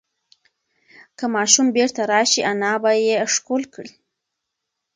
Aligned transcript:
که 1.17 1.25
ماشوم 1.35 1.67
بیرته 1.75 2.03
راشي، 2.11 2.41
انا 2.51 2.71
به 2.83 2.91
یې 3.05 3.17
ښکل 3.33 3.61
کړي. 3.73 3.91